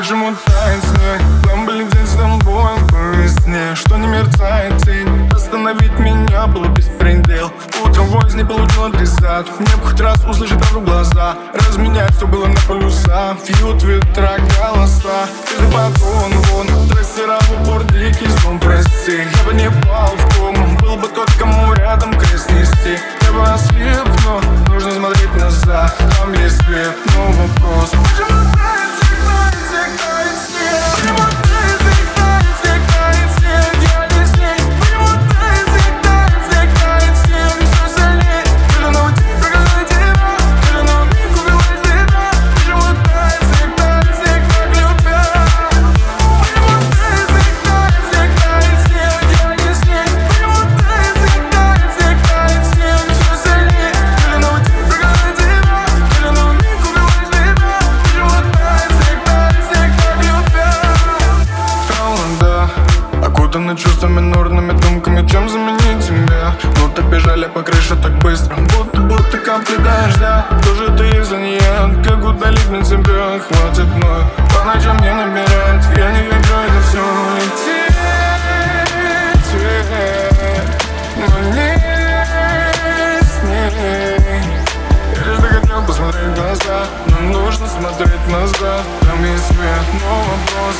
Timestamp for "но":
81.16-81.26, 87.06-87.40, 90.04-90.18